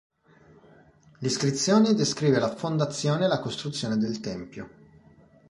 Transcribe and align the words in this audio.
L'iscrizione 1.19 1.93
descrive 1.93 2.39
la 2.39 2.55
fondazione 2.55 3.25
e 3.25 3.27
la 3.27 3.39
costruzione 3.39 3.97
del 3.97 4.19
tempio. 4.19 4.69